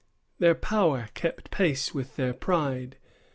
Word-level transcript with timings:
Their 0.39 0.55
power 0.55 1.09
kept 1.13 1.51
pace 1.51 1.93
with 1.93 2.15
their 2.15 2.33
pride. 2.33 2.97